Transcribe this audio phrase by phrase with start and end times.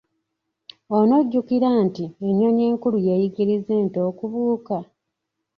[0.97, 4.77] Onojjukira nti ennyonyi enkulu yeeyigiriza ento okubuuka?